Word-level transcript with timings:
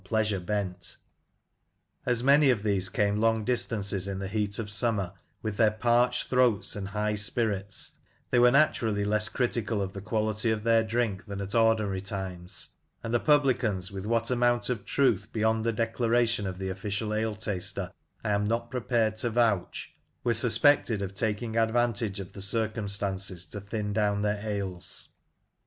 The 0.05 0.15
Last 0.15 0.31
of 0.31 0.47
the 0.47 0.53
Ale 0.53 0.63
Tasters, 0.63 0.65
25 0.65 0.65
pleasure 0.65 0.71
bent 2.07 2.11
As 2.11 2.23
many 2.23 2.49
of 2.49 2.63
these 2.63 2.89
came 2.89 3.17
long 3.17 3.43
distances 3.43 4.07
in 4.07 4.17
the 4.17 4.27
heat 4.27 4.57
of 4.57 4.71
summer, 4.71 5.13
with 5.43 5.57
their 5.57 5.69
parched 5.69 6.27
throats 6.27 6.75
and 6.75 6.87
high 6.87 7.13
spirits, 7.13 7.91
they 8.31 8.39
were 8.39 8.49
naturally 8.49 9.05
less 9.05 9.29
critical 9.29 9.79
of 9.79 9.93
the 9.93 10.01
quality 10.01 10.49
of 10.49 10.63
their 10.63 10.83
drink 10.83 11.27
than 11.27 11.39
at 11.39 11.53
ordinary 11.53 12.01
times, 12.01 12.69
and 13.03 13.13
the 13.13 13.19
publicans, 13.19 13.91
with 13.91 14.07
what 14.07 14.31
amount 14.31 14.69
of 14.71 14.85
truth 14.85 15.31
beyond 15.31 15.63
the 15.63 15.71
declaration 15.71 16.47
of 16.47 16.57
the 16.57 16.69
official 16.69 17.13
ale 17.13 17.35
taster 17.35 17.91
I 18.23 18.31
am 18.31 18.43
not 18.43 18.71
prepared 18.71 19.17
to 19.17 19.29
vouch, 19.29 19.93
were 20.23 20.33
suspected 20.33 21.03
of 21.03 21.13
taking 21.13 21.55
advantage 21.55 22.19
of 22.19 22.31
the 22.33 22.41
circumstances 22.41 23.45
to 23.49 23.61
thin 23.61 23.93
down 23.93 24.23
their 24.23 24.41
ales. 24.43 25.09